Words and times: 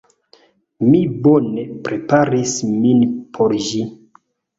Mi 0.85 1.01
bone 1.27 1.65
preparis 1.87 2.55
min 2.71 3.05
por 3.37 3.55
ĝi. 3.67 3.83